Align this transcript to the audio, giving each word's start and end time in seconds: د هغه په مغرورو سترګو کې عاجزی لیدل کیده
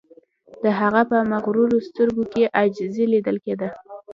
د 0.63 0.65
هغه 0.79 1.01
په 1.11 1.17
مغرورو 1.31 1.77
سترګو 1.87 2.23
کې 2.33 2.51
عاجزی 2.57 3.05
لیدل 3.13 3.37
کیده 3.45 3.69